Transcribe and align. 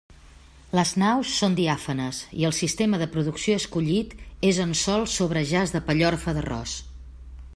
Les 0.77 0.93
naus 1.01 1.33
són 1.41 1.57
diàfanes 1.59 2.21
i 2.43 2.47
el 2.49 2.55
sistema 2.61 3.01
de 3.03 3.09
producció 3.17 3.59
escollit 3.61 4.15
és 4.53 4.63
en 4.67 4.75
sòl 4.83 5.07
sobre 5.17 5.47
jaç 5.55 5.77
de 5.79 5.85
pellorfa 5.91 6.39
d'arròs. 6.39 6.77